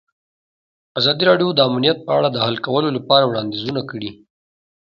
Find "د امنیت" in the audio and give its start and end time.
1.55-1.97